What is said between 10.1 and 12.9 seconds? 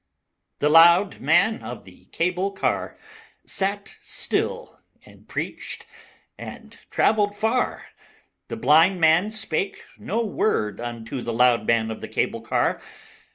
word unto The Loud Man of the cable car.